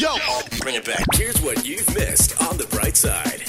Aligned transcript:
Yo, 0.00 0.16
bring 0.60 0.76
it 0.76 0.84
back. 0.86 1.04
Here's 1.12 1.38
what 1.42 1.66
you've 1.66 1.94
missed 1.94 2.40
on 2.40 2.56
the 2.56 2.64
bright 2.68 2.96
side. 2.96 3.42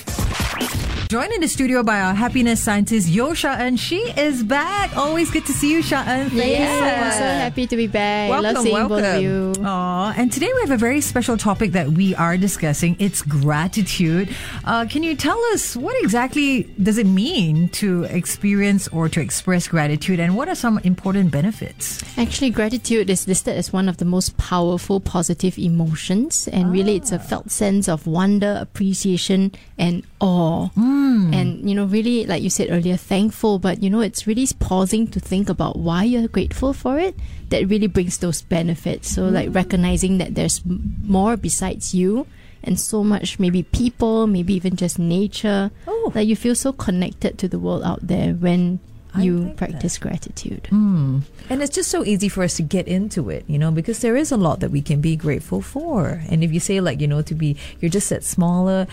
Joined 1.10 1.34
in 1.34 1.42
the 1.42 1.48
studio 1.50 1.84
by 1.84 2.00
our 2.00 2.14
happiness 2.14 2.64
scientist, 2.64 3.10
Yeo 3.10 3.34
Sha-En. 3.34 3.76
She 3.76 3.98
is 4.16 4.44
back. 4.44 4.96
Always 4.96 5.30
good 5.30 5.46
to 5.46 5.52
see 5.52 5.70
you, 5.70 5.82
Sha-En. 5.82 6.30
Thank 6.30 6.52
you 6.52 6.56
so 6.56 6.62
Yeah, 6.62 7.12
so 7.12 7.24
happy 7.26 7.68
to 7.68 7.76
be 7.76 7.88
back. 7.88 8.30
Welcome, 8.30 8.54
Love 8.54 8.64
seeing 8.64 8.88
both 8.88 9.00
of 9.00 9.04
welcome. 9.04 9.22
you. 9.22 9.54
Aw, 9.66 10.14
and 10.16 10.32
today 10.32 10.50
we 10.56 10.62
have 10.62 10.72
a 10.72 10.78
very 10.78 11.02
special 11.02 11.36
topic 11.36 11.74
that 11.74 11.90
we 11.90 12.16
are 12.16 12.38
discussing. 12.38 12.96
It's 12.98 13.22
gratitude. 13.24 14.34
Uh, 14.64 14.86
can 14.86 15.04
you 15.04 15.18
tell 15.18 15.38
us 15.52 15.76
what 15.76 16.02
exactly 16.02 16.64
does 16.82 16.98
it 16.98 17.06
mean 17.08 17.68
to 17.84 18.04
experience 18.06 18.88
or 18.88 19.10
to 19.10 19.20
express 19.20 19.68
gratitude, 19.68 20.22
and 20.22 20.38
what 20.38 20.48
are 20.48 20.56
some 20.56 20.78
important 20.86 21.30
benefits? 21.30 22.02
Actually, 22.18 22.52
gratitude 22.52 23.10
is 23.10 23.28
listed 23.28 23.58
as 23.58 23.74
one 23.74 23.90
of 23.90 23.98
the 23.98 24.06
most 24.06 24.38
powerful 24.38 25.02
positive 25.02 25.58
emotions, 25.60 26.48
and 26.48 26.72
really, 26.72 26.96
it's 26.96 27.12
a 27.12 27.20
felt 27.20 27.52
sense 27.52 27.90
of 27.90 28.08
wonder, 28.08 28.58
appreciation, 28.62 29.52
and 29.78 30.04
awe. 30.22 30.68
Hmm. 30.70 31.34
And 31.34 31.70
you 31.70 31.76
know, 31.76 31.86
really, 31.86 32.26
like 32.26 32.42
you 32.42 32.50
said 32.50 32.70
earlier, 32.72 32.96
thankful. 32.96 33.60
But 33.60 33.84
you 33.84 33.90
know, 33.90 34.00
it's 34.00 34.28
really 34.28 34.48
pausing 34.60 35.08
to 35.08 35.20
think 35.20 35.50
about 35.50 35.78
why 35.78 36.04
you're 36.04 36.28
grateful 36.28 36.74
for 36.74 37.00
it. 37.00 37.16
That 37.50 37.68
really 37.68 37.88
brings 37.88 38.20
those 38.20 38.42
benefits. 38.42 39.10
So, 39.10 39.28
like 39.28 39.48
hmm. 39.48 39.54
recognizing 39.54 40.18
that 40.20 40.36
there's 40.36 40.62
more 40.66 41.36
besides 41.36 41.94
you. 41.94 42.28
And 42.64 42.80
so 42.80 43.04
much, 43.04 43.40
maybe 43.40 43.64
people, 43.64 44.28
maybe 44.28 44.54
even 44.54 44.76
just 44.76 45.00
nature. 45.00 45.72
Oh. 45.88 46.12
That 46.14 46.28
you 46.28 46.36
feel 46.36 46.54
so 46.54 46.72
connected 46.72 47.40
to 47.40 47.48
the 47.48 47.58
world 47.58 47.82
out 47.82 48.06
there 48.06 48.34
when 48.34 48.80
I 49.14 49.24
you 49.24 49.40
like 49.40 49.58
that. 49.58 49.58
practice 49.58 49.98
gratitude. 49.98 50.68
Hmm. 50.68 51.20
And 51.50 51.62
it's 51.62 51.76
just 51.76 51.90
so 51.90 52.06
easy 52.06 52.30
for 52.30 52.44
us 52.44 52.56
to 52.56 52.64
get 52.64 52.88
into 52.88 53.30
it, 53.30 53.44
you 53.48 53.58
know, 53.58 53.72
because 53.72 54.00
there 54.00 54.16
is 54.16 54.32
a 54.32 54.38
lot 54.38 54.60
that 54.62 54.72
we 54.72 54.82
can 54.82 55.02
be 55.02 55.16
grateful 55.16 55.62
for. 55.62 56.22
And 56.30 56.44
if 56.44 56.54
you 56.54 56.60
say, 56.60 56.80
like, 56.80 57.02
you 57.02 57.08
know, 57.08 57.22
to 57.24 57.36
be, 57.36 57.58
you're 57.80 57.92
just 57.92 58.10
that 58.10 58.24
smaller 58.24 58.88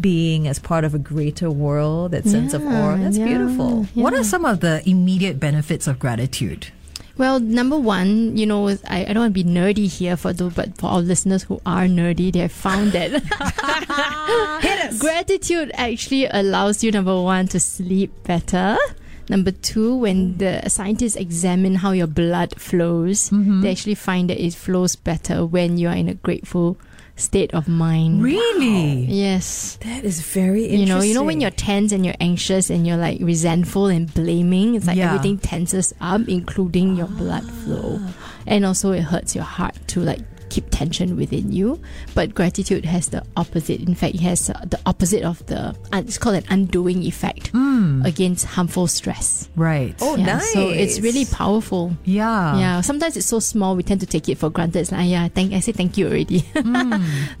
being 0.00 0.48
as 0.48 0.58
part 0.58 0.84
of 0.84 0.94
a 0.94 0.98
greater 0.98 1.50
world, 1.50 2.12
that 2.12 2.24
sense 2.24 2.54
of 2.54 2.64
awe. 2.64 2.96
That's 2.96 3.18
yeah. 3.18 3.26
beautiful. 3.26 3.84
What 3.94 4.14
are 4.14 4.24
some 4.24 4.44
of 4.44 4.60
the 4.60 4.82
immediate 4.88 5.38
benefits 5.38 5.86
of 5.86 5.98
gratitude? 5.98 6.68
Well, 7.16 7.38
number 7.38 7.78
one, 7.78 8.36
you 8.36 8.44
know, 8.44 8.68
I, 8.68 9.06
I 9.06 9.12
don't 9.12 9.22
want 9.22 9.34
to 9.34 9.44
be 9.44 9.48
nerdy 9.48 9.86
here 9.86 10.16
for 10.16 10.32
the, 10.32 10.50
but 10.50 10.76
for 10.78 10.88
our 10.88 11.00
listeners 11.00 11.44
who 11.44 11.60
are 11.64 11.84
nerdy, 11.84 12.32
they 12.32 12.40
have 12.40 12.52
found 12.52 12.90
that 12.92 13.22
gratitude 14.98 15.70
actually 15.74 16.26
allows 16.26 16.82
you, 16.82 16.90
number 16.90 17.20
one, 17.20 17.46
to 17.48 17.60
sleep 17.60 18.12
better. 18.24 18.76
Number 19.28 19.52
two, 19.52 19.94
when 19.96 20.38
the 20.38 20.68
scientists 20.68 21.16
examine 21.16 21.76
how 21.76 21.92
your 21.92 22.08
blood 22.08 22.60
flows, 22.60 23.30
mm-hmm. 23.30 23.62
they 23.62 23.70
actually 23.70 23.94
find 23.94 24.28
that 24.28 24.44
it 24.44 24.54
flows 24.54 24.96
better 24.96 25.46
when 25.46 25.78
you 25.78 25.88
are 25.88 25.94
in 25.94 26.08
a 26.08 26.14
grateful 26.14 26.76
state 27.16 27.54
of 27.54 27.68
mind. 27.68 28.22
Really? 28.22 29.04
Yes. 29.06 29.78
That 29.82 30.04
is 30.04 30.20
very 30.20 30.64
interesting. 30.64 30.80
You 30.80 30.86
know, 30.94 31.02
you 31.02 31.14
know 31.14 31.22
when 31.22 31.40
you're 31.40 31.50
tense 31.50 31.92
and 31.92 32.04
you're 32.04 32.16
anxious 32.20 32.70
and 32.70 32.86
you're 32.86 32.96
like 32.96 33.18
resentful 33.20 33.86
and 33.86 34.12
blaming, 34.12 34.74
it's 34.74 34.86
like 34.86 34.96
Yeah. 34.96 35.14
everything 35.14 35.38
tenses 35.38 35.94
up, 36.00 36.28
including 36.28 36.96
your 36.96 37.06
blood 37.06 37.44
flow, 37.44 37.98
ah. 38.00 38.14
and 38.46 38.64
also 38.66 38.92
it 38.92 39.02
hurts 39.02 39.34
your 39.34 39.44
heart 39.44 39.74
to 39.88 40.00
like 40.00 40.20
keep 40.54 40.70
tension 40.70 41.16
within 41.18 41.50
you. 41.50 41.82
But 42.14 42.30
gratitude 42.38 42.84
has 42.86 43.10
the 43.10 43.26
opposite. 43.34 43.82
In 43.82 43.94
fact, 43.98 44.14
it 44.14 44.20
has 44.22 44.46
uh, 44.50 44.54
the 44.70 44.78
opposite 44.86 45.24
of 45.26 45.42
the. 45.50 45.74
Uh, 45.90 45.98
it's 46.06 46.18
called 46.18 46.36
an 46.38 46.46
undoing 46.48 47.02
effect 47.02 47.50
against 48.06 48.46
harmful 48.46 48.86
stress. 48.86 49.48
Right. 49.58 49.94
Oh, 50.00 50.14
Yeah, 50.16 50.38
So 50.38 50.68
it's 50.70 51.00
really 51.02 51.24
powerful. 51.26 51.96
yeah. 52.06 52.54
Yeah, 52.54 52.80
sometimes 52.86 53.16
it's 53.18 53.26
so 53.26 53.40
small 53.40 53.74
we 53.74 53.82
tend 53.82 53.98
to 54.00 54.06
take 54.06 54.28
it 54.30 54.38
for 54.38 54.48
granted. 54.50 54.78
It's 54.86 54.92
like, 54.92 55.00
"Ah, 55.02 55.10
yeah, 55.10 55.24
thank 55.28 55.50
I 55.52 55.58
say 55.60 55.72
thank 55.72 55.98
you 55.98 56.06
already. 56.06 56.44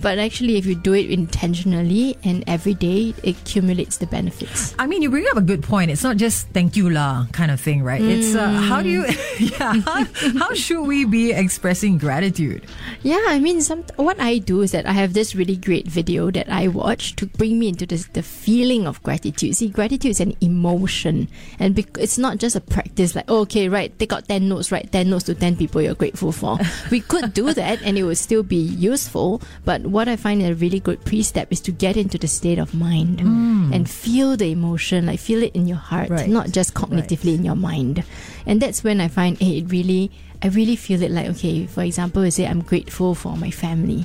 but 0.02 0.18
actually, 0.18 0.56
if 0.58 0.66
you 0.66 0.74
do 0.74 0.92
it 0.94 1.06
intentionally 1.10 2.16
and 2.24 2.42
every 2.46 2.74
day, 2.74 3.14
it 3.22 3.36
accumulates 3.38 3.98
the 3.98 4.06
benefits. 4.06 4.74
I 4.78 4.86
mean, 4.86 5.02
you 5.02 5.10
bring 5.10 5.26
up 5.30 5.36
a 5.36 5.44
good 5.44 5.62
point. 5.62 5.90
It's 5.90 6.02
not 6.02 6.16
just 6.16 6.48
thank 6.50 6.74
you 6.76 6.90
lah 6.90 7.26
kind 7.32 7.50
of 7.50 7.60
thing, 7.60 7.82
right? 7.84 8.00
It's 8.02 8.34
uh, 8.34 8.48
how 8.68 8.82
do 8.82 8.88
you, 8.88 9.04
yeah, 9.38 9.80
how, 9.84 10.04
how 10.38 10.50
should 10.54 10.82
we 10.82 11.04
be 11.04 11.30
expressing 11.32 11.98
gratitude? 11.98 12.64
Yeah, 13.04 13.20
I 13.28 13.38
mean, 13.38 13.60
some 13.60 13.84
what 13.96 14.18
I 14.18 14.38
do 14.38 14.62
is 14.62 14.72
that 14.72 14.86
I 14.86 14.92
have 14.92 15.12
this 15.12 15.36
really 15.36 15.56
great 15.56 15.86
video 15.86 16.30
that 16.30 16.48
I 16.48 16.68
watch 16.68 17.14
to 17.16 17.26
bring 17.26 17.58
me 17.58 17.68
into 17.68 17.84
this, 17.84 18.06
the 18.06 18.22
feeling 18.22 18.86
of 18.86 19.02
gratitude. 19.02 19.56
See, 19.56 19.68
gratitude 19.68 20.10
is 20.12 20.20
an 20.20 20.32
emotion, 20.40 21.28
and 21.58 21.74
bec- 21.76 21.98
it's 22.00 22.16
not 22.16 22.38
just 22.38 22.56
a 22.56 22.64
practice. 22.64 23.14
Like, 23.14 23.26
oh, 23.28 23.40
okay, 23.44 23.68
right, 23.68 23.92
take 23.98 24.14
out 24.14 24.26
ten 24.26 24.48
notes, 24.48 24.72
write 24.72 24.90
ten 24.90 25.10
notes 25.10 25.24
to 25.24 25.34
ten 25.34 25.54
people 25.54 25.82
you're 25.82 25.94
grateful 25.94 26.32
for. 26.32 26.56
we 26.90 27.00
could 27.00 27.34
do 27.34 27.52
that, 27.52 27.82
and 27.82 27.98
it 27.98 28.04
would 28.04 28.16
still 28.16 28.42
be 28.42 28.56
useful. 28.56 29.42
But 29.66 29.84
what 29.84 30.08
I 30.08 30.16
find 30.16 30.40
a 30.40 30.54
really 30.54 30.80
good 30.80 31.04
pre-step 31.04 31.52
is 31.52 31.60
to 31.68 31.72
get 31.72 31.98
into 31.98 32.16
the 32.16 32.26
state 32.26 32.58
of 32.58 32.72
mind 32.72 33.18
mm. 33.18 33.68
and 33.68 33.84
feel 33.84 34.34
the 34.34 34.50
emotion, 34.50 35.04
like 35.04 35.20
feel 35.20 35.42
it 35.42 35.54
in 35.54 35.68
your 35.68 35.76
heart, 35.76 36.08
Right. 36.08 36.28
not 36.28 36.52
just 36.52 36.72
cognitively 36.72 37.34
in 37.34 37.44
your 37.44 37.54
mind. 37.56 38.02
And 38.46 38.62
that's 38.62 38.82
when 38.82 39.00
I 39.00 39.08
find 39.08 39.36
hey, 39.36 39.58
it 39.58 39.70
really, 39.70 40.10
I 40.44 40.48
really 40.48 40.76
feel 40.76 41.02
it 41.02 41.10
like, 41.10 41.26
okay, 41.30 41.64
for 41.64 41.82
example, 41.82 42.22
I 42.22 42.28
say 42.28 42.46
I'm 42.46 42.60
grateful 42.60 43.14
for 43.14 43.34
my 43.34 43.50
family. 43.50 44.04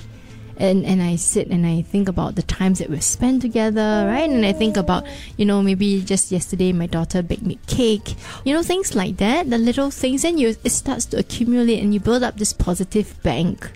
And, 0.55 0.85
and 0.85 1.01
I 1.01 1.17
sit 1.17 1.47
and 1.47 1.65
I 1.65 1.81
think 1.81 2.07
about 2.07 2.35
the 2.35 2.43
times 2.43 2.79
that 2.79 2.89
we've 2.89 3.03
spent 3.03 3.41
together, 3.41 4.05
right? 4.07 4.29
And 4.29 4.45
I 4.45 4.53
think 4.53 4.77
about, 4.77 5.05
you 5.35 5.45
know, 5.45 5.61
maybe 5.61 6.01
just 6.01 6.31
yesterday 6.31 6.71
my 6.71 6.85
daughter 6.85 7.21
baked 7.21 7.43
me 7.43 7.59
cake, 7.67 8.15
you 8.45 8.53
know, 8.53 8.63
things 8.63 8.95
like 8.95 9.17
that, 9.17 9.49
the 9.49 9.57
little 9.57 9.91
things, 9.91 10.23
and 10.23 10.39
you 10.39 10.55
it 10.63 10.71
starts 10.71 11.05
to 11.07 11.17
accumulate 11.17 11.81
and 11.81 11.93
you 11.93 11.99
build 11.99 12.23
up 12.23 12.37
this 12.37 12.53
positive 12.53 13.21
bank. 13.21 13.71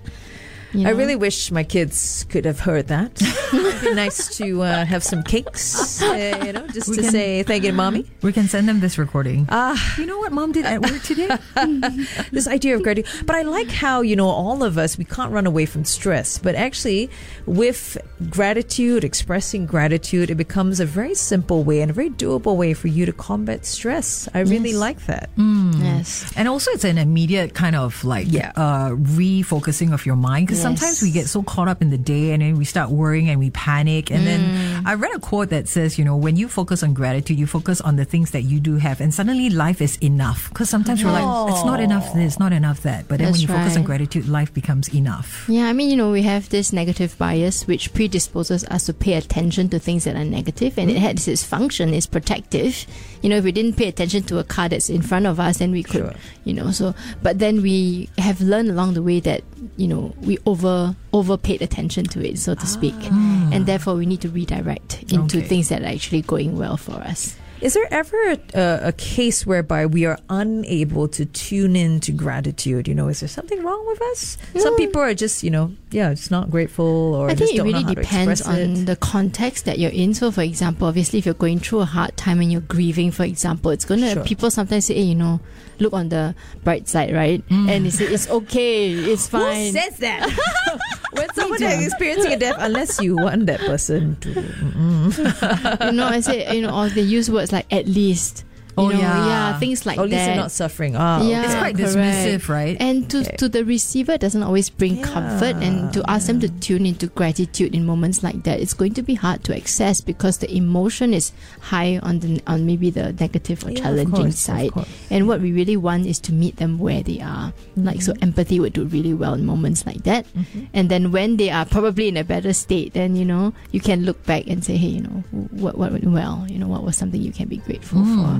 You 0.73 0.88
I 0.88 0.91
really 0.91 1.16
wish 1.16 1.51
my 1.51 1.63
kids 1.63 2.25
could 2.29 2.45
have 2.45 2.59
heard 2.59 2.88
that. 2.88 3.22
It'd 3.22 3.81
be 3.81 3.94
nice 3.94 4.35
to 4.38 4.61
uh, 4.63 4.85
have 4.85 5.03
some 5.03 5.23
cakes, 5.23 6.01
uh, 6.01 6.41
you 6.45 6.53
know, 6.53 6.66
just 6.67 6.89
We 6.89 6.95
to 6.97 7.01
can- 7.03 7.11
say 7.11 7.44
thank 7.44 7.63
you 7.63 7.72
to 7.72 7.75
mommy. 7.78 8.06
We 8.22 8.34
can 8.34 8.47
send 8.47 8.67
them 8.67 8.79
this 8.79 8.97
recording. 8.97 9.45
Ah, 9.50 9.78
you 9.97 10.06
know 10.06 10.17
what 10.17 10.31
mom 10.31 10.51
did 10.51 10.66
at 10.66 10.81
work 10.81 11.01
today? 11.03 11.29
this 12.31 12.47
idea 12.47 12.75
of 12.75 12.83
gratitude. 12.83 13.25
But 13.25 13.35
I 13.35 13.41
like 13.44 13.69
how, 13.69 14.01
you 14.01 14.16
know, 14.16 14.28
all 14.28 14.63
of 14.63 14.78
us, 14.78 14.97
we 14.97 15.06
can't 15.06 15.31
run 15.31 15.45
away 15.45 15.66
from 15.66 15.85
stress. 15.85 16.38
But 16.38 16.56
actually, 16.56 17.09
with 17.45 17.97
gratitude, 18.29 19.03
expressing 19.03 19.66
gratitude, 19.66 20.29
it 20.31 20.35
becomes 20.35 20.79
a 20.79 20.85
very 20.85 21.16
simple 21.16 21.63
way 21.63 21.81
and 21.81 21.91
a 21.91 21.94
very 21.94 22.09
doable 22.09 22.56
way 22.57 22.73
for 22.73 22.88
you 22.88 23.06
to 23.06 23.13
combat 23.13 23.66
stress. 23.66 24.28
I 24.33 24.39
really 24.41 24.72
Yes. 24.72 24.79
like 24.79 25.06
that. 25.07 25.29
Yes. 25.38 26.31
And 26.35 26.47
also, 26.47 26.72
it's 26.72 26.83
an 26.83 26.97
immediate 26.97 27.53
kind 27.53 27.75
of 27.75 28.03
like 28.03 28.28
Yeah. 28.29 28.51
uh, 28.56 28.89
refocusing 28.91 29.94
of 29.94 30.06
your 30.06 30.16
mind 30.16 30.47
because 30.47 30.59
Yes. 30.59 30.62
Sometimes 30.63 31.01
we 31.01 31.12
get 31.12 31.28
so 31.28 31.44
caught 31.44 31.68
up 31.68 31.81
in 31.81 31.90
the 31.90 31.97
day 31.97 32.31
and 32.31 32.41
then 32.41 32.56
we 32.57 32.66
start 32.66 32.90
worrying 32.90 33.29
and 33.29 33.40
we 33.40 33.50
panic. 33.51 34.12
And 34.12 34.25
then 34.25 34.41
mm. 34.41 34.85
I 34.85 34.96
read 34.96 35.16
a 35.16 35.19
quote 35.19 35.50
that 35.50 35.68
says, 35.68 36.00
you 36.00 36.06
know, 36.06 36.16
when 36.16 36.35
you 36.35 36.47
focus 36.47 36.84
on 36.84 36.94
gratitude, 36.94 37.38
you 37.38 37.47
focus 37.47 37.81
on 37.81 37.96
the 37.96 38.06
things 38.06 38.31
that 38.31 38.41
you 38.41 38.59
do 38.59 38.78
have, 38.78 39.01
and 39.01 39.13
suddenly 39.13 39.50
life 39.50 39.81
is 39.81 39.97
enough. 39.97 40.50
Because 40.50 40.69
sometimes 40.69 41.03
we're 41.03 41.12
like, 41.12 41.53
it's 41.53 41.66
not 41.66 41.79
enough 41.79 42.13
this, 42.13 42.40
not 42.40 42.53
enough 42.53 42.81
that. 42.84 43.07
But 43.07 43.19
then 43.19 43.28
when 43.28 43.34
That's 43.34 43.41
you 43.44 43.47
focus 43.47 43.78
on 43.78 43.84
gratitude, 43.84 44.28
life 44.28 44.53
becomes 44.53 44.94
enough. 44.94 45.46
Yeah, 45.47 45.68
I 45.68 45.74
mean, 45.74 45.90
you 45.90 45.96
know, 45.96 46.12
we 46.12 46.24
have 46.24 46.50
this 46.50 46.74
negative 46.74 47.18
bias 47.18 47.68
which 47.68 47.94
predisposes 47.94 48.63
us 48.66 48.85
to 48.85 48.94
pay 48.94 49.13
attention 49.13 49.69
to 49.69 49.80
things 49.80 50.06
that 50.06 50.16
are 50.16 50.25
negative, 50.25 50.78
and 50.78 50.90
it 50.90 50.97
mm. 50.97 51.00
has 51.00 51.28
its 51.28 51.44
function, 51.44 51.94
it's 51.94 52.07
protective. 52.07 52.85
You 53.22 53.30
know, 53.30 53.38
if 53.38 53.44
we 53.44 53.51
didn't 53.51 53.74
pay 53.74 53.88
attention 53.88 54.24
to 54.24 54.40
a 54.40 54.44
car 54.44 54.69
that's 54.69 54.90
in 54.90 55.01
front 55.01 55.25
of 55.25 55.40
us, 55.40 55.57
then 55.57 55.72
we 55.72 55.84
could, 55.84 56.01
Sure. 56.01 56.13
you 56.44 56.53
know, 56.53 56.72
so, 56.72 56.94
but 57.22 57.40
then 57.40 57.62
we 57.62 58.09
have 58.18 58.41
learned 58.41 58.69
along 58.69 58.94
the 58.95 59.01
way 59.01 59.19
that, 59.22 59.44
you 59.78 59.88
know, 59.88 60.13
we 60.22 60.38
over, 60.53 60.95
over 61.11 61.37
paid 61.37 61.61
attention 61.61 62.05
to 62.05 62.21
it, 62.27 62.37
so 62.37 62.53
to 62.55 62.65
speak. 62.67 62.93
Ah. 63.01 63.49
And 63.51 63.65
therefore, 63.65 63.95
we 63.95 64.05
need 64.05 64.21
to 64.21 64.29
redirect 64.29 65.03
into 65.11 65.37
Okay. 65.39 65.47
things 65.47 65.69
that 65.69 65.81
are 65.81 65.87
actually 65.89 66.21
going 66.21 66.57
well 66.57 66.77
for 66.77 66.93
us. 67.01 67.35
Is 67.61 67.73
there 67.75 67.87
ever 67.91 68.19
a, 68.53 68.89
a 68.89 68.91
case 68.91 69.45
whereby 69.47 69.85
we 69.85 70.05
are 70.05 70.19
unable 70.29 71.07
to 71.15 71.23
tune 71.25 71.77
in 71.77 72.01
to 72.01 72.11
gratitude? 72.11 72.89
You 72.89 72.95
know, 72.95 73.07
is 73.07 73.21
there 73.21 73.29
something 73.29 73.63
wrong 73.63 73.81
with 73.87 74.01
us? 74.11 74.37
Some 74.59 74.75
people 74.75 75.01
are 75.01 75.13
just, 75.13 75.43
you 75.43 75.49
know, 75.49 75.71
yeah, 75.93 76.09
it's 76.09 76.31
not 76.31 76.49
grateful 76.49 77.13
or 77.15 77.29
I 77.29 77.35
just 77.35 77.53
think 77.53 77.59
it 77.59 77.63
really 77.63 77.83
depends 77.83 78.41
on 78.41 78.56
it. 78.57 78.85
the 78.85 78.95
context 78.95 79.65
that 79.65 79.79
you're 79.79 79.91
in. 79.91 80.13
So, 80.13 80.31
for 80.31 80.41
example, 80.41 80.88
obviously, 80.88 81.19
if 81.19 81.25
you're 81.25 81.35
going 81.35 81.59
through 81.59 81.81
a 81.81 81.85
hard 81.85 82.18
time 82.18 82.41
and 82.41 82.51
you're 82.51 82.62
grieving, 82.62 83.12
for 83.12 83.23
example, 83.23 83.71
it's 83.71 83.85
gonna 83.85 84.13
Sure. 84.13 84.23
people 84.23 84.50
sometimes 84.51 84.85
say, 84.88 84.95
hey, 84.95 85.01
you 85.01 85.15
know, 85.15 85.39
look 85.79 85.94
on 85.94 86.09
the 86.09 86.35
bright 86.63 86.88
side, 86.88 87.13
right? 87.13 87.47
Mm. 87.50 87.69
And 87.69 87.85
they 87.85 87.89
say 87.89 88.06
it's 88.06 88.29
okay, 88.29 88.91
it's 88.91 89.27
fine. 89.27 89.73
Who 89.73 89.79
says 89.79 89.97
that? 89.97 90.29
when 91.13 91.33
someone 91.33 91.62
is 91.62 91.88
experiencing 91.88 92.33
a 92.33 92.38
death, 92.38 92.56
unless 92.59 93.01
you 93.01 93.15
want 93.15 93.45
that 93.45 93.59
person 93.59 94.18
to. 94.21 94.29
you 95.85 95.91
know, 95.91 96.07
I 96.07 96.19
say, 96.21 96.56
you 96.56 96.62
know, 96.63 96.75
or 96.75 96.89
they 96.89 97.01
use 97.01 97.29
words 97.29 97.51
like 97.51 97.71
at 97.71 97.88
least. 97.88 98.45
Oh, 98.77 98.89
know, 98.89 98.97
yeah. 98.97 99.59
things 99.59 99.85
like 99.85 99.97
Or 99.99 100.03
at 100.03 100.09
least 100.09 100.17
that. 100.19 100.25
they're 100.25 100.35
not 100.35 100.51
suffering. 100.51 100.95
Ah, 100.95 101.21
yeah, 101.21 101.43
It's 101.43 101.53
quite 101.55 101.75
correct. 101.75 101.95
dismissive, 101.95 102.49
right? 102.49 102.77
And 102.79 103.09
to, 103.09 103.19
Okay. 103.21 103.35
to 103.37 103.49
the 103.49 103.63
receiver, 103.65 104.17
doesn't 104.17 104.41
always 104.41 104.69
bring 104.69 105.01
comfort. 105.01 105.55
And 105.61 105.93
to 105.93 106.01
ask 106.09 106.27
them 106.27 106.39
to 106.41 106.49
tune 106.49 106.85
into 106.85 107.07
gratitude 107.07 107.75
in 107.75 107.85
moments 107.85 108.23
like 108.23 108.43
that, 108.43 108.59
it's 108.59 108.73
going 108.73 108.93
to 108.95 109.03
be 109.03 109.13
hard 109.13 109.43
to 109.45 109.55
access 109.55 110.01
because 110.01 110.39
the 110.39 110.49
emotion 110.55 111.13
is 111.13 111.31
high 111.61 111.99
on 112.01 112.19
the 112.19 112.41
on 112.47 112.65
maybe 112.65 112.89
the 112.89 113.13
negative 113.13 113.63
or 113.65 113.71
Yeah, 113.71 113.81
challenging 113.81 114.33
course, 114.33 114.39
side. 114.39 114.71
And 115.09 115.27
what 115.27 115.41
we 115.41 115.51
really 115.53 115.77
want 115.77 116.05
is 116.07 116.19
to 116.25 116.33
meet 116.33 116.57
them 116.57 116.79
where 116.79 117.03
they 117.03 117.19
are. 117.21 117.53
Like 117.77 118.01
so, 118.01 118.13
Mm-hmm. 118.13 118.23
empathy 118.23 118.59
would 118.59 118.73
do 118.73 118.85
really 118.85 119.13
well 119.13 119.33
in 119.35 119.45
moments 119.45 119.85
like 119.85 120.03
that. 120.03 120.25
And 120.73 120.89
then 120.89 121.11
when 121.11 121.37
they 121.37 121.49
are 121.49 121.65
probably 121.65 122.07
in 122.09 122.17
a 122.17 122.23
better 122.23 122.53
state, 122.53 122.93
then 122.93 123.15
you 123.15 123.25
know 123.25 123.53
you 123.71 123.79
can 123.79 124.05
look 124.05 124.23
back 124.25 124.47
and 124.47 124.63
say, 124.63 124.77
hey, 124.77 124.87
you 124.97 125.01
know, 125.01 125.23
what 125.51 125.77
what 125.77 125.91
went 125.91 126.05
well? 126.05 126.45
You 126.49 126.57
know, 126.59 126.67
what 126.67 126.83
was 126.83 126.97
something 126.97 127.21
you 127.21 127.31
can 127.31 127.47
be 127.47 127.57
grateful 127.57 128.03
for. 128.05 128.39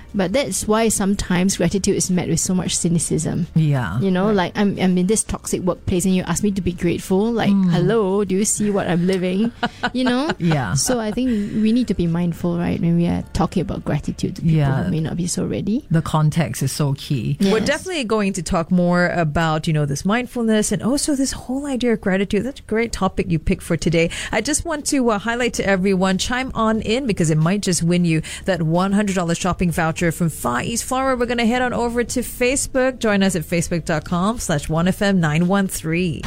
But 0.13 0.33
that's 0.33 0.67
why 0.67 0.89
sometimes 0.89 1.57
gratitude 1.57 1.95
is 1.95 2.09
met 2.11 2.27
with 2.29 2.39
so 2.39 2.53
much 2.53 2.75
cynicism. 2.75 3.47
Yeah. 3.55 3.99
You 3.99 4.11
know, 4.11 4.31
like 4.31 4.57
I'm, 4.57 4.77
I'm 4.79 4.97
in 4.97 5.07
this 5.07 5.23
toxic 5.23 5.61
workplace 5.61 6.05
and 6.05 6.15
you 6.15 6.23
ask 6.23 6.43
me 6.43 6.51
to 6.51 6.61
be 6.61 6.73
grateful. 6.73 7.31
Like, 7.31 7.49
hello, 7.71 8.23
do 8.25 8.35
you 8.35 8.45
see 8.45 8.69
what 8.71 8.87
I'm 8.87 9.07
living? 9.07 9.51
You 9.93 10.03
know? 10.05 10.31
Yeah. 10.37 10.75
So 10.75 10.99
I 10.99 11.11
think 11.11 11.29
we 11.61 11.71
need 11.71 11.87
to 11.87 11.93
be 11.93 12.07
mindful, 12.07 12.57
right, 12.57 12.79
when 12.79 12.95
we 12.97 13.07
are 13.07 13.23
talking 13.33 13.61
about 13.61 13.83
gratitude 13.83 14.35
to 14.37 14.41
people 14.41 14.57
Yeah. 14.57 14.83
who 14.83 14.91
may 14.91 14.99
not 14.99 15.17
be 15.17 15.27
so 15.27 15.45
ready. 15.45 15.85
The 15.91 16.01
context 16.01 16.61
is 16.63 16.71
so 16.71 16.93
key. 16.93 17.37
We're 17.41 17.59
definitely 17.59 18.03
going 18.05 18.33
to 18.33 18.43
talk 18.43 18.71
more 18.71 19.07
about, 19.09 19.67
you 19.67 19.73
know, 19.73 19.85
this 19.85 20.05
mindfulness 20.05 20.71
and 20.71 20.81
also 20.83 21.15
this 21.15 21.31
whole 21.33 21.65
idea 21.65 21.93
of 21.93 22.01
gratitude. 22.01 22.43
That's 22.45 22.59
a 22.59 22.63
great 22.63 22.91
topic 22.93 23.29
you 23.29 23.39
picked 23.39 23.63
for 23.63 23.75
today. 23.75 24.09
I 24.31 24.39
just 24.41 24.63
want 24.65 24.85
to 24.87 25.09
uh, 25.09 25.19
highlight 25.19 25.53
to 25.55 25.65
everyone, 25.65 26.17
chime 26.17 26.51
on 26.53 26.81
in 26.81 27.05
because 27.07 27.29
it 27.29 27.37
might 27.37 27.61
just 27.61 27.81
win 27.83 28.05
you 28.05 28.21
that 28.45 28.59
$100 28.61 29.37
shopping 29.37 29.71
voucher 29.71 30.00
from 30.09 30.29
Far 30.29 30.63
East 30.63 30.85
Flora. 30.85 31.17
We're 31.17 31.25
going 31.25 31.37
to 31.37 31.45
head 31.45 31.61
on 31.61 31.73
over 31.73 32.03
to 32.03 32.21
Facebook. 32.21 32.97
Join 32.99 33.21
us 33.21 33.35
at 33.35 33.43
facebook.com 33.43 34.39
slash 34.39 34.67
1FM913. 34.67 36.25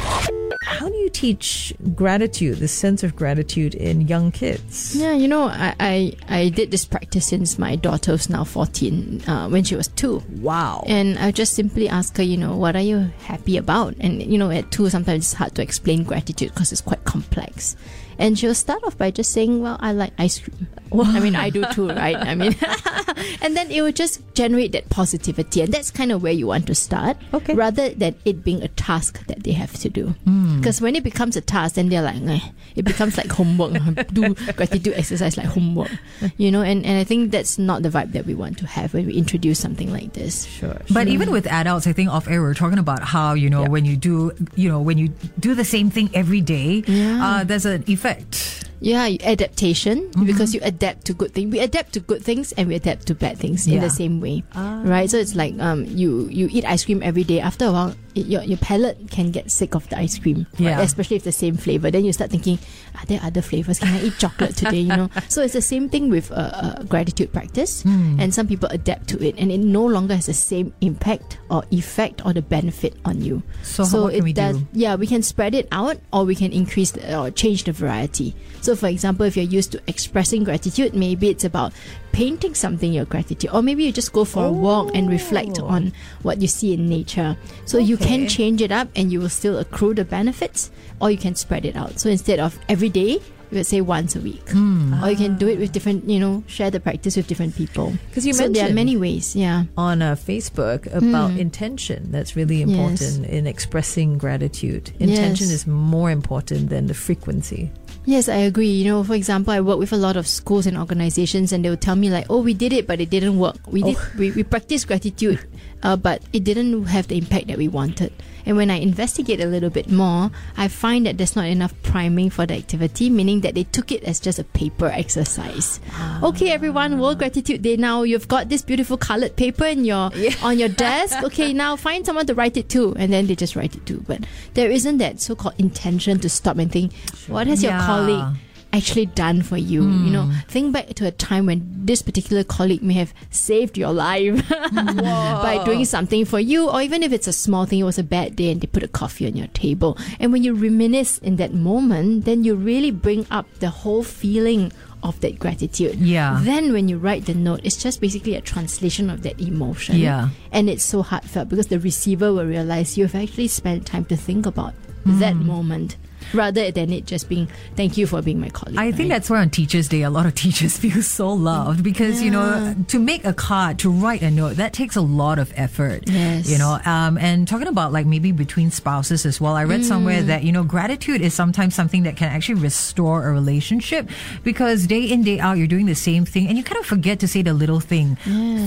How 0.63 0.89
do 0.89 0.95
you 0.95 1.09
teach 1.09 1.73
gratitude, 1.95 2.59
the 2.59 2.67
sense 2.67 3.03
of 3.03 3.15
gratitude 3.15 3.75
in 3.75 4.07
young 4.07 4.31
kids? 4.31 4.95
Yeah, 4.95 5.13
you 5.13 5.27
know, 5.27 5.43
I, 5.43 5.75
I, 5.79 6.13
I 6.27 6.49
did 6.49 6.71
this 6.71 6.85
practice 6.85 7.27
since 7.27 7.57
my 7.57 7.75
daughter 7.75 8.11
was 8.11 8.29
now 8.29 8.43
14, 8.43 9.23
uh, 9.27 9.49
when 9.49 9.63
she 9.63 9.75
was 9.75 9.87
two. 9.89 10.23
Wow. 10.41 10.83
And 10.87 11.17
I 11.17 11.31
just 11.31 11.53
simply 11.53 11.89
ask 11.89 12.15
her, 12.17 12.23
you 12.23 12.37
know, 12.37 12.55
what 12.55 12.75
are 12.75 12.81
you 12.81 13.11
happy 13.19 13.57
about? 13.57 13.95
And, 13.99 14.21
you 14.21 14.37
know, 14.37 14.51
at 14.51 14.71
two, 14.71 14.89
sometimes 14.89 15.25
it's 15.25 15.33
hard 15.33 15.55
to 15.55 15.61
explain 15.61 16.03
gratitude 16.03 16.53
because 16.53 16.71
it's 16.71 16.81
quite 16.81 17.03
complex. 17.03 17.75
And 18.17 18.37
she'll 18.39 18.55
start 18.55 18.83
off 18.83 18.97
by 18.97 19.11
just 19.11 19.31
saying, 19.31 19.61
well, 19.61 19.77
I 19.79 19.91
like 19.91 20.13
ice 20.17 20.39
cream. 20.39 20.67
I 20.97 21.19
mean, 21.19 21.35
I 21.35 21.49
do 21.49 21.65
too, 21.73 21.89
right? 21.89 22.15
I 22.15 22.35
mean, 22.35 22.55
and 23.41 23.55
then 23.57 23.69
it 23.69 23.81
will 23.81 23.91
just 23.91 24.21
generate 24.33 24.71
that 24.71 24.89
positivity. 24.89 25.61
And 25.61 25.73
that's 25.73 25.91
kind 25.91 26.11
of 26.11 26.23
where 26.23 26.31
you 26.31 26.47
want 26.47 26.67
to 26.67 26.75
start. 26.75 27.17
Okay. 27.33 27.53
Rather 27.53 27.89
than 27.89 28.15
it 28.23 28.45
being 28.45 28.63
a 28.63 28.69
task 28.69 29.25
that 29.27 29.43
they 29.43 29.51
have 29.51 29.73
to 29.79 29.89
do. 29.89 30.15
Because 30.57 30.79
when 30.79 30.95
it 30.95 31.03
becomes 31.03 31.35
a 31.35 31.41
task, 31.41 31.75
then 31.75 31.89
they're 31.89 32.01
like, 32.01 32.15
eh, 32.21 32.39
it 32.77 32.85
becomes 32.85 33.17
like 33.17 33.29
homework. 33.29 33.73
do 34.13 34.35
gratitude 34.35 34.93
exercise 34.95 35.35
like 35.35 35.47
homework. 35.47 35.91
You 36.37 36.49
know, 36.51 36.61
and, 36.61 36.85
and 36.85 36.97
I 36.97 37.03
think 37.03 37.31
that's 37.31 37.57
not 37.57 37.83
the 37.83 37.89
vibe 37.89 38.13
that 38.13 38.25
we 38.25 38.33
want 38.33 38.57
to 38.59 38.67
have 38.67 38.93
when 38.93 39.07
we 39.07 39.13
introduce 39.15 39.59
something 39.59 39.91
like 39.91 40.13
this. 40.13 40.45
Sure. 40.45 40.77
But 40.91 41.07
even 41.09 41.29
with 41.31 41.45
adults, 41.47 41.87
I 41.87 41.93
think 41.93 42.09
off 42.09 42.29
air 42.29 42.41
we 42.41 42.47
are 42.47 42.53
talking 42.53 42.79
about 42.79 43.03
how 43.03 43.33
you 43.33 43.49
know 43.49 43.63
Yeah. 43.63 43.69
when 43.69 43.83
you 43.85 43.97
do 43.97 44.31
you 44.55 44.69
know 44.69 44.79
when 44.79 44.97
you 44.97 45.09
do 45.39 45.55
the 45.55 45.65
same 45.65 45.89
thing 45.89 46.09
every 46.13 46.39
day, 46.41 46.83
Yeah. 46.87 47.25
uh, 47.25 47.43
there's 47.43 47.65
an 47.65 47.83
effect 47.87 48.04
effect. 48.05 48.54
Yeah, 48.81 49.07
adaptation 49.23 50.09
Mm-hmm. 50.15 50.25
because 50.25 50.53
you 50.53 50.61
adapt 50.63 51.05
to 51.05 51.13
good 51.13 51.33
things. 51.33 51.51
We 51.51 51.59
adapt 51.59 51.93
to 51.93 51.99
good 51.99 52.21
things 52.23 52.51
and 52.53 52.67
we 52.67 52.75
adapt 52.75 53.07
to 53.07 53.15
bad 53.15 53.37
things 53.37 53.67
in 53.67 53.79
the 53.81 53.89
same 53.89 54.19
way, 54.21 54.43
right? 54.55 55.09
So 55.09 55.17
it's 55.17 55.35
like 55.35 55.57
um, 55.59 55.85
you 55.85 56.27
you 56.29 56.47
eat 56.51 56.65
ice 56.65 56.85
cream 56.85 57.01
every 57.03 57.23
day. 57.23 57.39
After 57.39 57.65
a 57.65 57.71
while, 57.71 57.95
it, 58.15 58.25
your 58.27 58.43
your 58.43 58.57
palate 58.59 59.09
can 59.11 59.31
get 59.31 59.51
sick 59.51 59.75
of 59.75 59.87
the 59.89 59.97
ice 59.97 60.17
cream, 60.19 60.45
right? 60.59 60.79
Especially 60.79 61.17
if 61.17 61.23
the 61.23 61.31
same 61.35 61.57
flavor. 61.57 61.89
Then 61.91 62.05
you 62.05 62.13
start 62.13 62.31
thinking, 62.31 62.59
are 62.99 63.05
there 63.05 63.19
other 63.23 63.41
flavors? 63.41 63.79
Can 63.79 63.93
I 63.95 64.03
eat 64.07 64.17
chocolate 64.19 64.55
today? 64.55 64.79
You 64.85 64.95
know. 64.95 65.09
So 65.29 65.41
it's 65.41 65.53
the 65.53 65.61
same 65.65 65.89
thing 65.89 66.09
with 66.09 66.31
uh, 66.31 66.35
uh, 66.53 66.83
gratitude 66.83 67.33
practice, 67.33 67.81
Hmm. 67.83 68.19
and 68.19 68.33
some 68.33 68.47
people 68.47 68.69
adapt 68.71 69.07
to 69.15 69.21
it, 69.23 69.35
and 69.37 69.51
it 69.51 69.59
no 69.59 69.83
longer 69.85 70.15
has 70.15 70.27
the 70.27 70.33
same 70.37 70.71
impact 70.81 71.39
or 71.49 71.63
effect 71.71 72.23
or 72.25 72.31
the 72.33 72.41
benefit 72.43 72.95
on 73.03 73.21
you. 73.21 73.43
So 73.63 73.83
can 74.07 74.15
it 74.15 74.23
we 74.23 74.33
does, 74.33 74.57
do? 74.57 74.67
yeah, 74.73 74.95
we 74.95 75.07
can 75.07 75.23
spread 75.23 75.53
it 75.55 75.67
out 75.71 75.97
or 76.13 76.23
we 76.23 76.35
can 76.35 76.51
increase 76.51 76.91
the, 76.91 77.03
or 77.17 77.31
change 77.31 77.63
the 77.65 77.71
variety. 77.73 78.35
So, 78.65 78.75
for 78.75 78.87
example, 78.87 79.27
if 79.27 79.37
you're 79.37 79.45
used 79.45 79.71
to 79.73 79.81
expressing 79.85 80.43
gratitude, 80.43 80.95
maybe 80.95 81.29
it's 81.29 81.43
about 81.45 81.71
painting 82.11 82.55
something 82.55 82.91
your 82.91 83.05
gratitude, 83.05 83.51
or 83.53 83.61
maybe 83.61 83.83
you 83.83 83.91
just 83.91 84.11
go 84.11 84.25
for 84.25 84.45
a 84.45 84.51
walk 84.51 84.89
and 84.95 85.07
reflect 85.07 85.59
Oh. 85.61 85.67
on 85.67 85.93
what 86.23 86.41
you 86.41 86.47
see 86.47 86.73
in 86.73 86.89
nature. 86.89 87.37
So, 87.65 87.77
you 87.77 87.95
can 87.95 88.27
change 88.27 88.61
it 88.63 88.71
up 88.71 88.87
and 88.95 89.11
you 89.11 89.19
will 89.21 89.29
still 89.29 89.59
accrue 89.59 89.93
the 89.93 90.03
benefits, 90.03 90.71
or 90.99 91.11
you 91.11 91.17
can 91.17 91.35
spread 91.35 91.63
it 91.65 91.75
out. 91.75 91.99
So, 91.99 92.09
instead 92.09 92.39
of 92.39 92.57
every 92.67 92.89
day, 92.89 93.19
you 93.51 93.59
would 93.59 93.67
say 93.67 93.79
once 93.81 94.15
a 94.15 94.19
week, 94.19 94.49
Hmm. 94.49 94.95
or 95.03 95.11
you 95.11 95.15
can 95.15 95.37
do 95.37 95.47
it 95.47 95.59
with 95.59 95.71
different, 95.71 96.09
you 96.09 96.19
know, 96.19 96.41
share 96.47 96.71
the 96.71 96.79
practice 96.79 97.15
with 97.15 97.27
different 97.27 97.55
people. 97.55 97.93
Because 98.09 98.25
you 98.25 98.33
so 98.33 98.49
there 98.49 98.65
are 98.65 98.73
mentioned- 98.73 98.75
many 98.75 98.97
ways, 98.97 99.35
yeah. 99.35 99.65
on 99.77 100.01
uh, 100.01 100.15
Facebook 100.15 100.89
about 100.91 101.37
intention. 101.37 102.09
That's 102.09 102.35
really 102.35 102.63
Hmm. 102.63 102.69
Yes. 102.71 102.79
important 102.79 103.29
in 103.29 103.45
expressing 103.45 104.17
gratitude. 104.17 104.89
Intention 104.99 105.45
Yes. 105.53 105.61
is 105.61 105.67
more 105.67 106.09
important 106.09 106.69
than 106.73 106.87
the 106.87 106.95
frequency. 106.95 107.69
Yes, 108.05 108.29
I 108.29 108.35
agree. 108.45 108.69
You 108.69 108.85
know, 108.85 109.03
for 109.03 109.15
example, 109.15 109.51
I 109.53 109.61
work 109.61 109.79
with 109.79 109.91
a 109.91 109.97
lot 109.97 110.15
of 110.15 110.27
schools 110.27 110.67
and 110.67 110.77
organizations, 110.77 111.51
and 111.51 111.65
they 111.65 111.69
will 111.69 111.77
tell 111.77 111.95
me 111.95 112.09
like, 112.09 112.27
"Oh, 112.29 112.41
we 112.41 112.53
did 112.53 112.71
it, 112.73 112.85
but 112.87 113.01
it 113.01 113.09
didn't 113.09 113.39
work. 113.39 113.57
We 113.67 113.81
did, 113.81 113.97
we, 114.17 114.31
we 114.31 114.43
practiced 114.43 114.87
gratitude, 114.87 115.39
uh, 115.81 115.95
but 115.95 116.21
it 116.31 116.43
didn't 116.43 116.85
have 116.85 117.07
the 117.07 117.17
impact 117.17 117.47
that 117.47 117.57
we 117.57 117.67
wanted." 117.67 118.13
And 118.47 118.57
when 118.57 118.69
I 118.69 118.75
investigate 118.77 119.41
a 119.41 119.47
little 119.47 119.71
bit 119.71 119.89
more, 119.89 120.29
I 120.55 120.67
find 120.67 121.07
that 121.07 121.17
there's 121.17 121.35
not 121.35 121.45
enough 121.47 121.73
priming 121.81 122.29
for 122.29 122.45
the 122.45 122.53
activity, 122.53 123.09
meaning 123.09 123.41
that 123.41 123.55
they 123.55 123.63
took 123.63 123.91
it 123.91 124.03
as 124.03 124.19
just 124.19 124.37
a 124.37 124.43
paper 124.43 124.85
exercise. 124.85 125.79
Okay, 126.21 126.51
everyone, 126.51 126.99
World 126.99 127.17
Gratitude 127.17 127.63
Day. 127.63 127.75
Now 127.75 128.03
you've 128.03 128.27
got 128.27 128.49
this 128.49 128.61
beautiful 128.61 128.97
colored 128.97 129.35
paper 129.35 129.65
in 129.65 129.83
your 129.83 130.11
on 130.43 130.59
your 130.59 130.69
desk. 130.69 131.23
Okay, 131.23 131.53
now 131.53 131.75
find 131.75 132.05
someone 132.05 132.27
to 132.27 132.35
write 132.35 132.55
it 132.55 132.69
to, 132.69 132.93
and 132.97 133.11
then 133.11 133.25
they 133.25 133.35
just 133.35 133.55
write 133.55 133.73
it 133.75 133.87
to. 133.87 133.97
But 134.05 134.25
there 134.53 134.69
isn't 134.69 134.99
that 134.99 135.19
so-called 135.21 135.55
intention 135.57 136.19
to 136.19 136.29
stop 136.29 136.59
and 136.59 136.71
think, 136.71 136.93
what 137.27 137.47
has 137.47 137.63
your 137.63 137.71
Yeah. 137.73 137.81
Colleague 137.95 138.37
actually 138.73 139.05
done 139.05 139.41
for 139.41 139.55
you. 139.55 139.83
You 139.83 140.11
know, 140.11 140.29
think 140.49 140.73
back 140.73 140.87
to 140.95 141.07
a 141.07 141.11
time 141.11 141.45
when 141.45 141.63
this 141.85 142.01
particular 142.01 142.43
colleague 142.43 142.83
may 142.83 142.93
have 142.95 143.13
saved 143.31 143.77
your 143.77 143.93
life 143.93 144.43
by 144.75 145.61
doing 145.63 145.85
something 145.85 146.25
for 146.25 146.39
you, 146.39 146.69
or 146.69 146.81
even 146.81 147.01
if 147.01 147.13
it's 147.13 147.27
a 147.27 147.31
small 147.33 147.65
thing, 147.65 147.79
it 147.79 147.83
was 147.83 147.97
a 147.97 148.03
bad 148.03 148.35
day 148.35 148.51
and 148.51 148.59
they 148.59 148.67
put 148.67 148.83
a 148.83 148.89
coffee 148.89 149.27
on 149.27 149.35
your 149.37 149.47
table. 149.47 149.97
And 150.19 150.33
when 150.33 150.43
you 150.43 150.53
reminisce 150.53 151.19
in 151.19 151.37
that 151.37 151.53
moment, 151.53 152.25
then 152.25 152.43
you 152.43 152.55
really 152.55 152.91
bring 152.91 153.25
up 153.31 153.47
the 153.59 153.69
whole 153.69 154.03
feeling 154.03 154.73
of 155.03 155.19
that 155.21 155.39
gratitude. 155.39 155.95
Yeah. 155.95 156.39
Then 156.43 156.73
when 156.73 156.89
you 156.89 156.97
write 156.97 157.27
the 157.27 157.33
note, 157.33 157.61
it's 157.63 157.81
just 157.81 158.01
basically 158.01 158.35
a 158.35 158.41
translation 158.41 159.09
of 159.09 159.21
that 159.23 159.39
emotion. 159.39 159.95
Yeah. 159.97 160.29
And 160.51 160.69
it's 160.69 160.83
so 160.83 161.01
heartfelt 161.01 161.47
because 161.47 161.67
the 161.67 161.79
receiver 161.79 162.33
will 162.33 162.45
realize 162.45 162.97
you've 162.97 163.15
actually 163.15 163.47
spent 163.47 163.85
time 163.85 164.03
to 164.05 164.17
think 164.17 164.45
about 164.45 164.73
Mm. 165.05 165.19
that 165.19 165.35
moment 165.35 165.97
rather 166.33 166.71
than 166.71 166.91
it 166.91 167.05
just 167.05 167.29
being 167.29 167.47
thank 167.75 167.97
you 167.97 168.07
for 168.07 168.21
being 168.21 168.39
my 168.39 168.49
colleague. 168.49 168.77
I 168.79 168.91
think 168.91 169.09
that's 169.09 169.29
why 169.29 169.39
on 169.41 169.49
Teachers 169.49 169.87
Day, 169.87 170.01
a 170.03 170.09
lot 170.09 170.25
of 170.25 170.35
teachers 170.45 170.77
feel 170.77 171.01
so 171.01 171.31
loved 171.31 171.83
because, 171.83 172.21
you 172.21 172.31
know, 172.31 172.75
to 172.87 172.99
make 172.99 173.25
a 173.25 173.33
card, 173.33 173.79
to 173.79 173.89
write 173.91 174.21
a 174.21 174.31
note, 174.31 174.55
that 174.57 174.73
takes 174.73 174.95
a 174.95 175.01
lot 175.01 175.39
of 175.39 175.51
effort. 175.55 176.03
Yes. 176.07 176.49
You 176.49 176.57
know, 176.57 176.79
um, 176.85 177.17
and 177.17 177.47
talking 177.47 177.67
about 177.67 177.91
like 177.91 178.05
maybe 178.05 178.31
between 178.31 178.71
spouses 178.71 179.25
as 179.25 179.39
well, 179.41 179.55
I 179.55 179.63
read 179.63 179.83
somewhere 179.85 180.21
Mm. 180.21 180.27
that, 180.27 180.43
you 180.43 180.51
know, 180.51 180.63
gratitude 180.63 181.21
is 181.21 181.33
sometimes 181.33 181.75
something 181.75 182.03
that 182.03 182.15
can 182.15 182.29
actually 182.29 182.61
restore 182.61 183.27
a 183.27 183.31
relationship 183.31 184.09
because 184.43 184.87
day 184.87 185.03
in, 185.05 185.23
day 185.23 185.39
out, 185.39 185.57
you're 185.57 185.67
doing 185.67 185.85
the 185.87 185.95
same 185.95 186.25
thing 186.25 186.47
and 186.47 186.57
you 186.57 186.63
kind 186.63 186.79
of 186.79 186.85
forget 186.85 187.19
to 187.19 187.27
say 187.27 187.41
the 187.41 187.53
little 187.53 187.79
thing, 187.79 188.15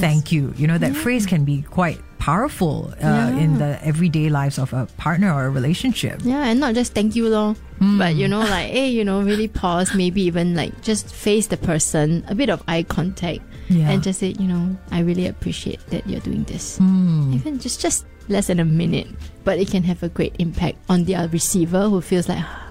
thank 0.00 0.31
you. 0.33 0.53
You 0.57 0.67
know, 0.67 0.79
that 0.79 0.95
phrase 0.95 1.27
can 1.27 1.45
be 1.45 1.62
quite 1.62 1.99
powerful 2.19 2.93
uh, 3.03 3.33
in 3.39 3.59
the 3.59 3.79
everyday 3.85 4.29
lives 4.29 4.59
of 4.59 4.73
a 4.73 4.87
partner 4.97 5.33
or 5.33 5.47
a 5.47 5.51
relationship. 5.51 6.21
Yeah, 6.25 6.45
and 6.45 6.61
not 6.61 6.75
just 6.75 6.95
thank 6.95 7.15
you, 7.17 7.29
lor. 7.29 7.55
Hmm. 7.79 7.99
But 7.99 8.15
you 8.17 8.27
know, 8.29 8.41
like, 8.41 8.71
hey, 8.71 8.89
you 8.89 9.05
know, 9.05 9.23
really 9.23 9.49
pause, 9.49 9.95
maybe 9.95 10.23
even 10.23 10.55
like 10.55 10.75
just 10.83 11.15
face 11.15 11.47
the 11.47 11.57
person, 11.57 12.25
a 12.29 12.35
bit 12.35 12.51
of 12.51 12.63
eye 12.69 12.83
contact, 12.83 13.41
Yeah. 13.69 13.91
and 13.91 14.03
just 14.03 14.19
say, 14.21 14.35
you 14.39 14.49
know, 14.49 14.77
I 14.91 15.01
really 15.01 15.27
appreciate 15.27 15.79
that 15.91 16.07
you're 16.07 16.21
doing 16.21 16.45
this. 16.45 16.79
Hmm. 16.79 17.33
Even 17.35 17.59
just 17.59 17.81
just 17.81 18.05
less 18.29 18.49
than 18.49 18.61
a 18.61 18.65
minute, 18.65 19.07
but 19.45 19.59
it 19.59 19.71
can 19.71 19.83
have 19.85 20.03
a 20.03 20.09
great 20.11 20.35
impact 20.39 20.77
on 20.89 21.05
the 21.05 21.15
receiver 21.33 21.89
who 21.89 22.01
feels 22.03 22.29
like, 22.29 22.43
"Ah, 22.43 22.68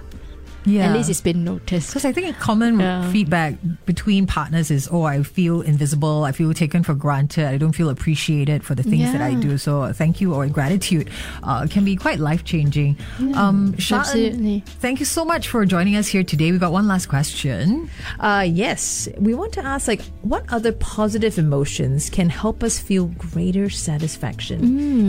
Yeah. 0.68 0.86
At 0.90 0.96
least 0.96 1.08
it's 1.10 1.20
been 1.20 1.44
noticed. 1.44 1.88
Because 1.90 2.04
I 2.04 2.12
think 2.12 2.28
a 2.28 2.38
common 2.38 2.78
Yeah. 2.80 3.10
feedback 3.10 3.54
between 3.86 4.26
partners 4.26 4.70
is, 4.70 4.88
oh, 4.92 5.02
I 5.02 5.22
feel 5.22 5.60
invisible, 5.62 6.24
I 6.24 6.32
feel 6.32 6.52
taken 6.54 6.82
for 6.82 6.94
granted, 6.94 7.46
I 7.46 7.56
don't 7.56 7.72
feel 7.72 7.88
appreciated 7.88 8.62
for 8.64 8.74
the 8.74 8.82
things 8.82 9.10
that 9.12 9.20
I 9.22 9.34
do. 9.34 9.56
So 9.58 9.92
thank 9.92 10.20
you 10.20 10.34
or 10.34 10.46
gratitude 10.48 11.10
uh, 11.42 11.66
can 11.68 11.84
be 11.84 11.96
quite 11.96 12.18
life 12.18 12.44
changing. 12.44 12.96
Um, 13.34 13.76
Sha-En, 13.78 14.00
Absolutely. 14.00 14.62
thank 14.80 15.00
you 15.00 15.06
so 15.06 15.24
much 15.24 15.48
for 15.48 15.64
joining 15.64 15.96
us 15.96 16.06
here 16.08 16.24
today. 16.24 16.50
We've 16.50 16.60
got 16.60 16.72
one 16.72 16.86
last 16.88 17.06
question. 17.06 17.88
Uh, 18.20 18.44
yes, 18.48 19.08
we 19.18 19.32
want 19.34 19.52
to 19.54 19.64
ask 19.64 19.88
like 19.88 20.02
what 20.22 20.44
other 20.52 20.72
positive 20.72 21.38
emotions 21.38 22.10
can 22.10 22.28
help 22.28 22.62
us 22.62 22.78
feel 22.78 23.06
greater 23.32 23.70
satisfaction 23.70 24.58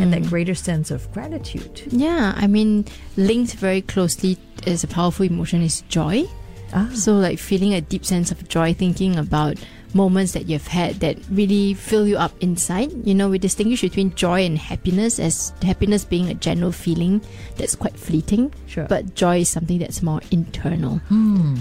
and 0.02 0.14
that 0.14 0.24
greater 0.30 0.56
sense 0.56 0.92
of 0.92 1.12
gratitude. 1.14 1.82
Yeah, 1.92 2.34
I 2.36 2.48
mean, 2.48 2.86
linked 3.18 3.54
very 3.54 3.82
closely 3.82 4.38
is 4.68 4.84
a 4.84 4.88
powerful 4.88 5.26
emotion 5.26 5.49
is 5.58 5.82
joy. 5.90 6.24
Ah. 6.74 6.90
So, 6.94 7.16
like 7.18 7.40
feeling 7.40 7.74
a 7.74 7.82
deep 7.82 8.06
sense 8.06 8.30
of 8.32 8.48
joy, 8.48 8.74
thinking 8.74 9.18
about 9.18 9.58
moments 9.96 10.34
that 10.34 10.46
you've 10.48 10.68
had 10.68 11.00
that 11.00 11.18
really 11.32 11.74
fill 11.74 12.06
you 12.06 12.16
up 12.16 12.32
inside. 12.42 12.92
You 13.08 13.16
know, 13.16 13.28
we 13.28 13.40
distinguish 13.40 13.82
between 13.82 14.14
joy 14.14 14.46
and 14.46 14.56
happiness, 14.56 15.18
as 15.20 15.52
happiness 15.64 16.06
being 16.06 16.30
a 16.30 16.36
general 16.36 16.72
feeling 16.72 17.22
that's 17.58 17.74
quite 17.76 17.98
fleeting. 17.98 18.54
Sure. 18.68 18.86
But 18.86 19.16
joy 19.16 19.40
is 19.40 19.50
something 19.50 19.80
that's 19.80 20.04
more 20.04 20.22
internal. 20.30 21.02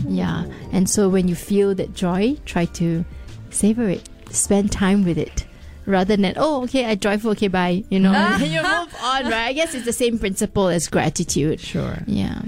Yeah. 0.06 0.44
And 0.72 0.90
so, 0.90 1.08
when 1.08 1.26
you 1.26 1.34
feel 1.34 1.74
that 1.76 1.94
joy, 1.94 2.36
try 2.44 2.66
to 2.76 3.02
savor 3.48 3.88
it, 3.88 4.06
spend 4.30 4.70
time 4.72 5.04
with 5.04 5.16
it. 5.16 5.46
Rather 5.86 6.18
than 6.18 6.34
oh 6.36 6.64
okay 6.64 6.84
I 6.84 6.96
joyful 6.96 7.30
okay 7.30 7.48
bye 7.48 7.82
you 7.88 7.98
know 7.98 8.12
you 8.40 8.60
move 8.60 8.94
on 9.00 9.24
right 9.24 9.48
I 9.48 9.52
guess 9.54 9.74
it's 9.74 9.86
the 9.86 9.92
same 9.94 10.18
principle 10.18 10.68
as 10.68 10.86
gratitude 10.86 11.60
Sure. 11.60 11.96
yeah 12.06 12.42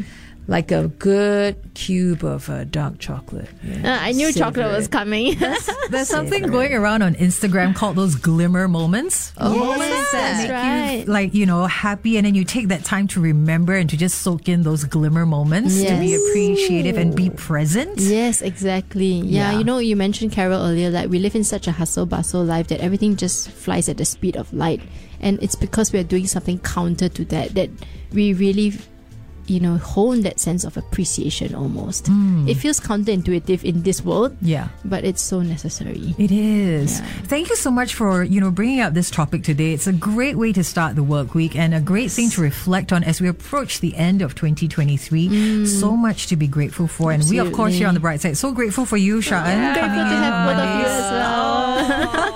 Like 0.50 0.72
a 0.72 0.88
good 0.88 1.54
cube 1.74 2.24
of 2.24 2.50
uh, 2.50 2.64
dark 2.64 2.98
chocolate. 2.98 3.48
Yeah. 3.62 3.94
Uh, 3.94 3.98
I 4.02 4.10
knew 4.10 4.32
Savor 4.32 4.46
chocolate 4.46 4.76
was 4.76 4.88
coming. 4.88 5.38
There's 5.90 6.08
something 6.08 6.42
going 6.50 6.74
around 6.74 7.02
on 7.02 7.14
Instagram 7.14 7.72
called 7.72 7.94
those 7.94 8.16
glimmer 8.16 8.66
moments. 8.66 9.32
Oh, 9.38 9.54
moments 9.56 9.86
that 9.86 10.10
that's 10.12 10.42
make 10.42 10.50
right. 10.50 10.94
you 11.06 11.12
like, 11.12 11.34
you 11.34 11.46
know, 11.46 11.66
happy 11.66 12.16
and 12.16 12.26
then 12.26 12.34
you 12.34 12.42
take 12.42 12.66
that 12.68 12.82
time 12.84 13.06
to 13.14 13.20
remember 13.20 13.74
and 13.76 13.88
to 13.90 13.96
just 13.96 14.22
soak 14.22 14.48
in 14.48 14.64
those 14.64 14.82
glimmer 14.82 15.24
moments 15.24 15.80
to 15.80 15.94
be 16.00 16.14
appreciative 16.16 16.96
and 16.98 17.14
be 17.14 17.30
present. 17.30 18.00
yes, 18.00 18.42
exactly. 18.42 19.20
Yeah, 19.22 19.52
Yeah. 19.52 19.58
you 19.58 19.62
know, 19.64 19.78
you 19.78 19.94
mentioned 19.94 20.32
Carol 20.32 20.60
earlier. 20.60 20.90
Like 20.90 21.10
we 21.10 21.20
live 21.20 21.36
in 21.36 21.44
such 21.44 21.68
a 21.68 21.72
hustle 21.72 22.06
bustle 22.06 22.42
life 22.42 22.66
that 22.74 22.80
everything 22.80 23.14
just 23.14 23.50
flies 23.52 23.88
at 23.88 23.98
the 23.98 24.04
speed 24.04 24.34
of 24.36 24.52
light, 24.52 24.80
and 25.20 25.40
it's 25.40 25.54
because 25.54 25.92
we 25.92 26.00
are 26.00 26.08
doing 26.14 26.26
something 26.26 26.58
counter 26.58 27.08
to 27.08 27.24
that 27.26 27.54
that 27.54 27.70
we 28.12 28.32
really. 28.34 28.72
You 29.50 29.58
know, 29.58 29.78
hone 29.78 30.22
that 30.22 30.38
sense 30.38 30.62
of 30.62 30.76
appreciation 30.76 31.56
almost. 31.58 32.06
Hmm. 32.06 32.46
It 32.46 32.54
feels 32.54 32.78
counterintuitive 32.78 33.64
in 33.64 33.82
this 33.82 33.98
world, 34.04 34.36
Yeah. 34.40 34.68
but 34.84 35.02
it's 35.02 35.20
so 35.20 35.42
necessary. 35.42 36.14
It 36.18 36.30
is. 36.30 37.00
Yeah. 37.00 37.06
Thank 37.26 37.48
you 37.50 37.56
so 37.56 37.70
much 37.70 37.94
for, 37.98 38.22
you 38.22 38.40
know, 38.40 38.52
bringing 38.52 38.78
up 38.78 38.94
this 38.94 39.10
topic 39.10 39.42
today. 39.42 39.72
It's 39.74 39.88
a 39.88 39.92
great 39.92 40.36
way 40.38 40.52
to 40.52 40.62
start 40.62 40.94
the 40.94 41.02
work 41.02 41.34
week 41.34 41.56
and 41.58 41.74
a 41.74 41.80
great 41.80 42.12
thing 42.12 42.30
to 42.30 42.40
reflect 42.40 42.92
on 42.92 43.02
as 43.02 43.20
we 43.20 43.26
approach 43.26 43.80
the 43.80 43.96
end 43.96 44.22
of 44.22 44.36
2023. 44.36 45.28
Mm. 45.28 45.66
So 45.66 45.96
much 45.96 46.28
to 46.28 46.36
be 46.36 46.46
grateful 46.46 46.86
for. 46.86 47.10
And 47.10 47.26
we, 47.28 47.38
of 47.38 47.50
course, 47.50 47.74
here 47.74 47.88
on 47.88 47.94
the 47.94 48.00
bright 48.00 48.20
side, 48.20 48.36
so 48.38 48.52
grateful 48.52 48.86
for 48.86 48.98
you, 48.98 49.20
Sha-En. 49.20 49.74
Grateful 49.74 49.82
coming 49.82 50.10
to 50.10 50.16
have 50.22 50.36
both 50.46 50.62
of 50.62 50.70
you 50.78 50.86
as 50.86 51.10
well. 51.10 51.40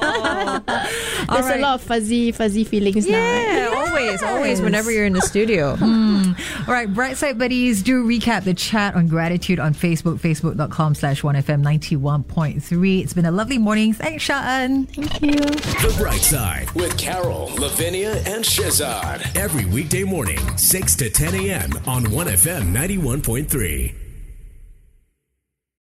There's 1.31 1.47
right. 1.47 1.59
a 1.59 1.63
lot 1.63 1.75
of 1.77 1.83
fuzzy, 1.83 2.33
fuzzy 2.33 2.65
feelings 2.65 3.07
now. 3.07 3.19
Right? 3.19 3.64
Yeah, 3.95 4.07
always, 4.07 4.23
always. 4.23 4.61
Whenever 4.61 4.91
you're 4.91 5.07
in 5.07 5.13
the 5.13 5.23
studio. 5.23 5.77
Hmm. 5.77 6.23
Hmm. 6.35 6.69
All 6.69 6.75
right, 6.75 6.93
Bright 6.93 7.17
Side 7.17 7.39
Buddies, 7.39 7.83
do 7.83 8.05
recap 8.05 8.45
the 8.45 8.55
chat 8.55 8.95
on 8.95 9.07
gratitude 9.09 9.59
on 9.59 9.75
Facebook, 9.75 10.19
facebook.com 10.19 10.95
slash 10.95 11.23
1FM 11.23 11.63
91.3. 11.63 13.03
It's 13.03 13.13
been 13.15 13.27
a 13.27 13.31
lovely 13.31 13.59
morning. 13.59 13.93
Thanks, 13.93 14.23
Sha-En. 14.25 14.87
Thank 14.87 15.23
you. 15.23 15.33
The 15.39 15.95
Bright 15.99 16.21
Side 16.21 16.71
with 16.73 16.97
Carol, 16.99 17.51
Lavinia, 17.59 18.15
and 18.27 18.45
Shehzad. 18.45 19.37
Every 19.37 19.65
weekday 19.67 20.05
morning, 20.05 20.39
6 20.57 20.97
to 20.97 21.11
10 21.11 21.35
a.m. 21.35 21.71
on 21.87 22.05
1FM 22.05 22.73
91.3. 22.73 24.04